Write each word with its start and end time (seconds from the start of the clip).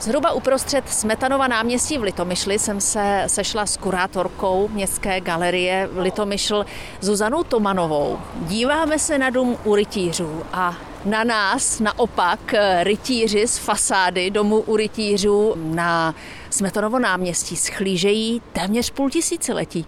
Zhruba 0.00 0.32
uprostřed 0.32 0.88
Smetanova 0.88 1.48
náměstí 1.48 1.98
v 1.98 2.02
Litomyšli 2.02 2.58
jsem 2.58 2.80
se 2.80 3.24
sešla 3.26 3.66
s 3.66 3.76
kurátorkou 3.76 4.68
Městské 4.68 5.20
galerie 5.20 5.88
Litomyšl 5.96 6.66
Zuzanou 7.00 7.44
Tomanovou. 7.44 8.18
Díváme 8.34 8.98
se 8.98 9.18
na 9.18 9.30
dům 9.30 9.58
u 9.64 9.74
rytířů 9.74 10.42
a 10.52 10.76
na 11.04 11.24
nás 11.24 11.80
naopak 11.80 12.54
rytíři 12.82 13.46
z 13.46 13.58
fasády 13.58 14.30
domu 14.30 14.60
u 14.60 14.76
rytířů 14.76 15.54
na 15.56 16.14
Smetanovo 16.50 16.98
náměstí 16.98 17.56
schlížejí 17.56 18.42
téměř 18.52 18.90
půl 18.90 19.10
tisíciletí. 19.10 19.86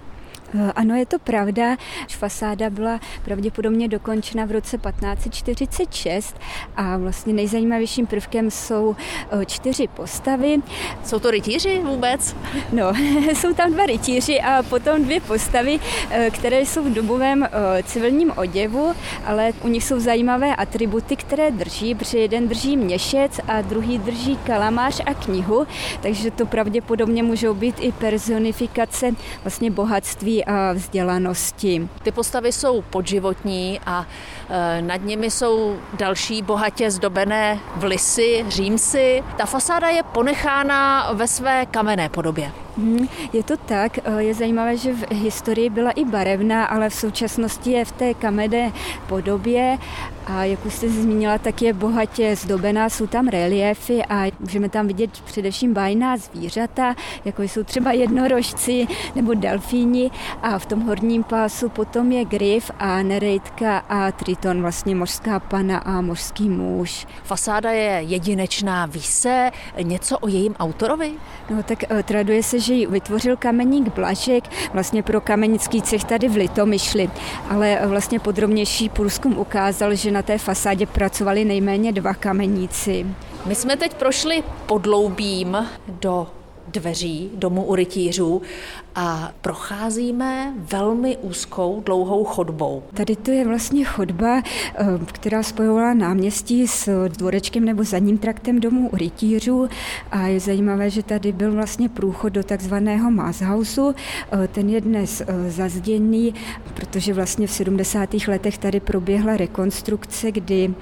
Eh, 0.55 0.73
ano, 0.77 0.95
je 0.95 1.07
to 1.07 1.19
pravda. 1.19 1.77
Fasáda 2.09 2.71
byla 2.71 3.01
pravděpodobně 3.25 3.89
dokončena 3.89 4.45
v 4.45 4.51
roce 4.51 4.79
1546 4.79 6.37
a 6.77 6.97
vlastně 6.97 7.33
nejzajímavějším 7.33 8.07
prvkem 8.07 8.51
jsou 8.51 8.97
eh, 9.31 9.47
čtyři 9.47 9.89
postavy. 9.89 10.57
Jsou 11.05 11.19
to 11.19 11.31
rytíři 11.31 11.81
vůbec? 11.85 12.37
No, 12.73 12.93
jsou 13.35 13.55
tam 13.55 13.73
dva 13.73 13.87
rytíři 13.87 14.41
a 14.41 14.63
potom 14.63 15.05
dvě 15.05 15.21
postavy, 15.21 15.81
eh, 16.11 16.31
které 16.31 16.61
jsou 16.61 16.85
v 16.85 16.93
dobovém 16.95 17.49
civilním 17.83 18.33
oděvu, 18.37 18.93
ale 19.25 19.53
u 19.63 19.69
nich 19.69 19.85
jsou 19.85 20.01
zajímavé 20.01 20.57
atributy, 20.57 21.17
které 21.17 21.51
drží, 21.51 21.95
protože 21.95 22.19
jeden 22.19 22.49
drží 22.49 22.77
měšec 22.77 23.41
a 23.49 23.63
druhý 23.63 23.99
drží 23.99 24.37
kalamář 24.37 25.01
a 25.07 25.15
knihu, 25.15 25.67
takže 26.03 26.31
to 26.31 26.47
pravděpodobně 26.47 27.23
můžou 27.23 27.55
být 27.55 27.77
i 27.81 27.93
personifikace 27.93 29.11
vlastně 29.45 29.71
bohatství 29.71 30.40
vzdělanosti. 30.75 31.89
Ty 32.03 32.13
postavy 32.13 32.53
jsou 32.53 32.83
podživotní 32.83 33.81
a 33.87 34.07
e, 34.49 34.83
nad 34.83 35.03
nimi 35.05 35.31
jsou 35.31 35.77
další 35.93 36.43
bohatě 36.43 36.91
zdobené 36.91 37.59
vlisy, 37.77 38.45
římsy. 38.49 39.25
Ta 39.37 39.47
fasáda 39.47 39.89
je 39.89 40.03
ponechána 40.03 41.11
ve 41.13 41.29
své 41.29 41.67
kamenné 41.67 42.09
podobě. 42.09 42.53
Mhm, 42.81 43.09
je 43.33 43.43
to 43.43 43.57
tak. 43.57 43.99
E, 43.99 44.23
je 44.23 44.35
zajímavé, 44.35 44.77
že 44.77 44.93
v 44.93 45.13
historii 45.13 45.71
byla 45.71 45.91
i 45.91 46.05
barevná, 46.05 46.65
ale 46.65 46.91
v 46.91 46.95
současnosti 46.95 47.71
je 47.71 47.85
v 47.85 47.93
té 47.93 48.15
kamenné 48.15 48.73
podobě 49.09 49.79
a 50.27 50.45
jak 50.45 50.67
už 50.67 50.75
jste 50.75 50.89
zmínila, 50.89 51.39
tak 51.39 51.63
je 51.63 51.73
bohatě 51.73 52.37
zdobená, 52.37 52.89
jsou 52.89 53.07
tam 53.07 53.29
reliefy 53.29 54.05
a 54.09 54.33
můžeme 54.41 54.69
tam 54.69 54.87
vidět 54.87 55.11
především 55.21 55.75
bajná 55.75 56.17
zvířata, 56.17 56.95
jako 57.25 57.43
jsou 57.43 57.65
třeba 57.65 57.93
jednorožci 57.93 58.87
nebo 59.15 59.35
delfíni 59.35 60.11
a 60.43 60.59
v 60.59 60.67
tom 60.67 60.81
horním 60.81 61.23
pásu 61.23 61.69
potom 61.69 62.13
je 62.13 62.25
grif 62.25 62.71
a 62.79 63.03
nerejdka 63.03 63.79
a 63.79 64.13
triton, 64.13 64.63
vlastně 64.63 64.95
mořská 64.95 65.41
pana 65.41 65.79
a 65.79 66.01
mořský 66.01 66.49
muž. 66.49 67.07
Fasáda 67.23 67.71
je 67.71 68.03
jedinečná, 68.03 68.87
ví 68.87 69.03
se 69.03 69.51
něco 69.83 70.19
o 70.19 70.29
jejím 70.29 70.55
autorovi? 70.55 71.13
No 71.51 71.63
tak 71.63 71.85
eh, 71.91 72.03
traduje 72.03 72.43
se, 72.43 72.61
že 72.61 72.70
ji 72.75 72.87
vytvořil 72.87 73.37
kameník 73.37 73.95
Blažek, 73.95 74.45
vlastně 74.73 75.03
pro 75.03 75.21
kamenický 75.21 75.83
cech 75.83 76.05
tady 76.05 76.29
v 76.29 76.37
Litomyšli, 76.37 77.11
ale 77.49 77.81
vlastně 77.87 78.21
podrobnější 78.21 78.89
průzkum 78.89 79.39
ukázal, 79.39 79.95
že 79.95 80.11
na 80.11 80.23
té 80.23 80.39
fasádě 80.39 80.87
pracovali 80.87 81.45
nejméně 81.45 81.93
dva 81.93 82.15
kameníci. 82.15 83.07
My 83.47 83.55
jsme 83.55 83.77
teď 83.77 83.95
prošli 83.95 84.43
podloubím 84.67 85.67
do 85.89 86.27
dveří 86.73 87.31
domu 87.35 87.65
u 87.65 87.75
rytířů 87.75 88.43
a 88.95 89.33
procházíme 89.41 90.55
velmi 90.57 91.17
úzkou, 91.17 91.83
dlouhou 91.87 92.25
chodbou. 92.25 92.83
Tady 92.95 93.17
to 93.17 93.31
je 93.31 93.47
vlastně 93.47 93.85
chodba, 93.85 94.43
eh, 94.43 94.85
která 95.13 95.43
spojovala 95.43 95.95
náměstí 95.95 96.67
s 96.67 97.09
dvorečkem 97.09 97.65
nebo 97.65 97.85
zadním 97.85 98.19
traktem 98.19 98.61
domu 98.61 98.89
u 98.89 98.97
rytířů 98.97 99.69
a 100.11 100.27
je 100.27 100.41
zajímavé, 100.41 100.91
že 100.91 101.03
tady 101.03 101.33
byl 101.33 101.53
vlastně 101.53 101.89
průchod 101.89 102.33
do 102.33 102.43
takzvaného 102.43 103.11
Mázhausu. 103.11 103.95
Eh, 104.33 104.49
ten 104.49 104.69
je 104.69 104.81
dnes 104.81 105.21
eh, 105.21 105.51
zazděný, 105.51 106.35
protože 106.75 107.15
vlastně 107.15 107.47
v 107.47 107.51
70. 107.53 108.29
letech 108.29 108.59
tady 108.59 108.81
proběhla 108.81 109.37
rekonstrukce, 109.37 110.33
kdy 110.33 110.75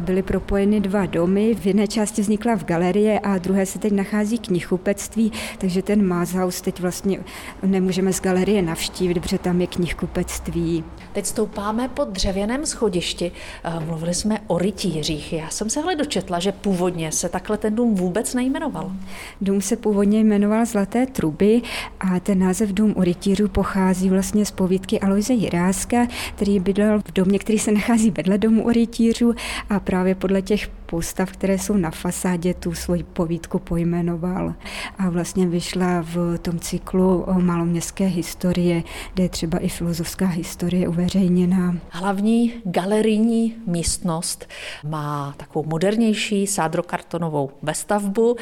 byly 0.00 0.22
propojeny 0.22 0.80
dva 0.80 1.06
domy. 1.06 1.54
V 1.54 1.66
jedné 1.66 1.86
části 1.86 2.22
vznikla 2.22 2.54
v 2.56 2.64
galerie 2.64 3.20
a 3.20 3.38
druhé 3.38 3.66
se 3.66 3.78
teď 3.78 3.92
nachází 3.92 4.38
knihkupectví, 4.38 5.32
takže 5.58 5.82
ten 5.82 6.06
Mázhaus 6.06 6.60
teď 6.60 6.80
vlastně 6.80 7.20
nemůžeme 7.62 8.12
z 8.12 8.20
galerie 8.20 8.62
navštívit, 8.62 9.20
protože 9.20 9.38
tam 9.38 9.60
je 9.60 9.66
knihkupectví. 9.66 10.84
Teď 11.12 11.26
stoupáme 11.26 11.88
po 11.88 12.04
dřevěném 12.04 12.66
schodišti. 12.66 13.32
Eh, 13.64 13.80
mluvili 13.84 14.14
jsme 14.14 14.40
o 14.46 14.58
rytířích. 14.58 15.32
Já 15.32 15.50
jsem 15.50 15.70
se 15.70 15.80
hle 15.80 15.96
dočetla, 15.96 16.38
že 16.38 16.52
původně 16.52 17.12
se 17.12 17.28
takhle 17.28 17.58
ten 17.58 17.74
dům 17.74 17.94
vůbec 17.94 18.34
nejmenoval. 18.34 18.92
Dům 19.40 19.60
se 19.60 19.76
původně 19.76 20.20
jmenoval 20.20 20.66
Zlaté 20.66 21.06
truby 21.06 21.62
a 22.00 22.20
ten 22.20 22.38
název 22.38 22.72
Dům 22.72 22.94
u 22.96 23.02
rytířů 23.02 23.48
pochází 23.48 24.10
vlastně 24.10 24.44
z 24.44 24.50
povídky 24.50 25.00
Aloise 25.00 25.32
Jiráska, 25.32 26.06
který 26.34 26.60
bydlel 26.60 26.98
v 26.98 27.12
domě, 27.12 27.38
který 27.38 27.58
se 27.58 27.72
nachází 27.72 28.10
vedle 28.10 28.38
domu 28.38 28.64
u 28.64 28.70
rytířů 28.70 29.34
a 29.70 29.80
právě 29.80 30.14
podle 30.14 30.42
těch 30.42 30.68
postav, 30.86 31.32
které 31.32 31.58
jsou 31.58 31.76
na 31.76 31.90
fasádě, 31.90 32.54
tu 32.54 32.74
svoji 32.74 33.02
povídku 33.02 33.58
pojmenoval. 33.58 34.54
A 34.98 35.10
vlastně 35.10 35.46
vyšla 35.46 36.02
v 36.02 36.38
tom 36.38 36.60
cyklu 36.60 37.22
o 37.22 37.40
maloměstské 37.40 38.06
historie, 38.06 38.82
kde 39.14 39.22
je 39.22 39.28
třeba 39.28 39.58
i 39.58 39.68
filozofská 39.68 40.26
historie 40.26 40.88
uveřejněná. 40.88 41.76
Hlavní 41.90 42.52
galerijní 42.64 43.56
místnost 43.66 44.48
má 44.84 45.34
takovou 45.36 45.68
modernější 45.68 46.46
sádrokartonovou 46.46 47.50
vestavbu, 47.62 48.36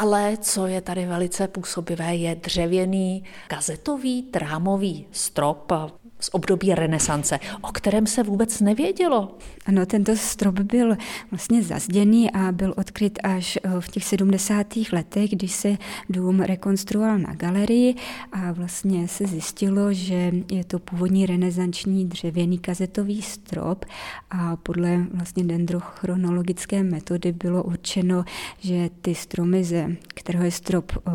ale 0.00 0.36
co 0.40 0.66
je 0.66 0.80
tady 0.80 1.06
velice 1.06 1.48
působivé, 1.48 2.16
je 2.16 2.34
dřevěný 2.34 3.24
kazetový 3.48 4.22
trámový 4.22 5.06
strop 5.12 5.72
z 6.20 6.30
období 6.32 6.74
renesance, 6.74 7.38
o 7.60 7.72
kterém 7.72 8.06
se 8.06 8.22
vůbec 8.22 8.60
nevědělo. 8.60 9.38
Ano, 9.66 9.86
tento 9.86 10.16
strop 10.16 10.58
byl 10.58 10.96
vlastně 11.30 11.62
zazděný 11.62 12.30
a 12.30 12.52
byl 12.52 12.74
odkryt 12.76 13.18
až 13.22 13.58
eh, 13.62 13.80
v 13.80 13.88
těch 13.88 14.04
70. 14.04 14.66
letech, 14.92 15.30
když 15.30 15.52
se 15.52 15.76
dům 16.10 16.40
rekonstruoval 16.40 17.18
na 17.18 17.34
galerii 17.34 17.94
a 18.32 18.52
vlastně 18.52 19.08
se 19.08 19.26
zjistilo, 19.26 19.92
že 19.92 20.32
je 20.50 20.64
to 20.64 20.78
původní 20.78 21.26
renesanční 21.26 22.04
dřevěný 22.08 22.58
kazetový 22.58 23.22
strop 23.22 23.84
a 24.30 24.56
podle 24.56 25.06
vlastně 25.14 25.44
dendrochronologické 25.44 26.82
metody 26.82 27.32
bylo 27.32 27.62
určeno, 27.62 28.24
že 28.58 28.90
ty 29.02 29.14
stromy, 29.14 29.64
ze 29.64 29.96
kterého 30.14 30.44
je 30.44 30.50
strop 30.50 30.92
eh, 30.96 31.10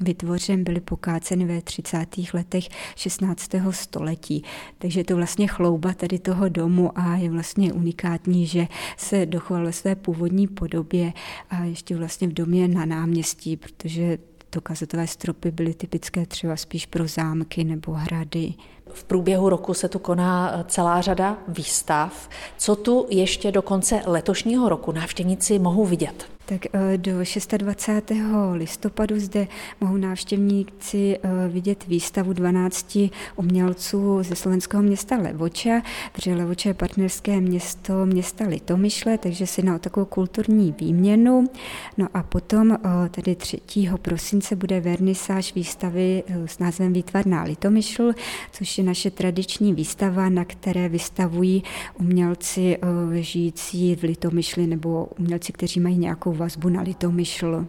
vytvořen, 0.00 0.64
byly 0.64 0.80
pokáceny 0.80 1.44
ve 1.44 1.62
30. 1.62 2.06
letech 2.34 2.64
16. 2.96 3.50
století. 3.70 4.43
Takže 4.78 5.00
je 5.00 5.04
to 5.04 5.16
vlastně 5.16 5.46
chlouba 5.46 5.92
tady 5.92 6.18
toho 6.18 6.48
domu 6.48 6.90
a 6.94 7.16
je 7.16 7.30
vlastně 7.30 7.72
unikátní, 7.72 8.46
že 8.46 8.66
se 8.96 9.26
dochoval 9.26 9.64
ve 9.64 9.72
své 9.72 9.94
původní 9.94 10.48
podobě 10.48 11.12
a 11.50 11.64
ještě 11.64 11.96
vlastně 11.96 12.28
v 12.28 12.32
domě 12.32 12.68
na 12.68 12.84
náměstí, 12.84 13.56
protože 13.56 14.18
to 14.50 14.60
kazetové 14.60 15.06
stropy 15.06 15.50
byly 15.50 15.74
typické 15.74 16.26
třeba 16.26 16.56
spíš 16.56 16.86
pro 16.86 17.08
zámky 17.08 17.64
nebo 17.64 17.92
hrady. 17.92 18.54
V 18.92 19.04
průběhu 19.04 19.48
roku 19.48 19.74
se 19.74 19.88
tu 19.88 19.98
koná 19.98 20.64
celá 20.68 21.00
řada 21.00 21.38
výstav. 21.48 22.28
Co 22.58 22.76
tu 22.76 23.06
ještě 23.10 23.52
do 23.52 23.62
konce 23.62 24.02
letošního 24.06 24.68
roku 24.68 24.92
návštěvníci 24.92 25.58
mohou 25.58 25.84
vidět? 25.84 26.33
Tak 26.46 26.66
eh, 26.72 26.98
do 26.98 27.12
26. 27.58 28.12
listopadu 28.52 29.20
zde 29.20 29.46
mohou 29.80 29.96
návštěvníci 29.96 31.18
eh, 31.22 31.48
vidět 31.48 31.86
výstavu 31.86 32.32
12 32.32 32.98
umělců 33.36 34.22
ze 34.22 34.36
slovenského 34.36 34.82
města 34.82 35.16
Levoča, 35.16 35.82
protože 36.12 36.34
Levoča 36.34 36.68
je 36.68 36.74
partnerské 36.74 37.40
město 37.40 38.06
města 38.06 38.44
Litomyšle, 38.48 39.18
takže 39.18 39.46
si 39.46 39.62
na 39.62 39.78
takovou 39.78 40.06
kulturní 40.06 40.74
výměnu. 40.80 41.44
No 41.98 42.08
a 42.14 42.22
potom 42.22 42.72
eh, 42.72 42.78
tedy 43.10 43.36
3. 43.36 43.60
prosince 44.02 44.56
bude 44.56 44.80
vernisáž 44.80 45.54
výstavy 45.54 46.22
s 46.46 46.58
názvem 46.58 46.92
Výtvarná 46.92 47.42
Litomyšl, 47.42 48.12
což 48.52 48.78
je 48.78 48.84
naše 48.84 49.10
tradiční 49.10 49.74
výstava, 49.74 50.28
na 50.28 50.44
které 50.44 50.88
vystavují 50.88 51.62
umělci 52.00 52.78
žijící 53.14 53.96
v 53.96 54.02
Litomyšli 54.02 54.66
nebo 54.66 55.08
umělci, 55.18 55.52
kteří 55.52 55.80
mají 55.80 55.98
nějakou 55.98 56.33
vazbu 56.34 56.68
na 56.70 56.82
Litomyšl. 56.82 57.64